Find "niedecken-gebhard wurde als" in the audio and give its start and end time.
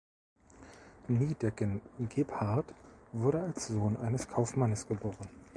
1.09-3.67